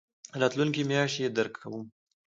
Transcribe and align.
راتلونکې 0.41 0.81
میاشت 0.89 1.15
يي 1.21 1.27
درکوم 1.37 1.83